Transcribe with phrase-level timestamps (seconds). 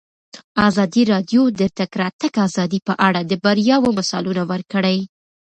[0.67, 4.97] ازادي راډیو د د تګ راتګ ازادي په اړه د بریاوو مثالونه ورکړي.